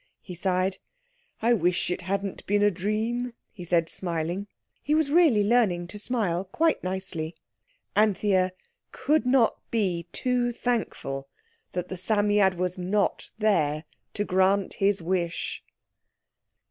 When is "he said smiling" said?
3.51-4.47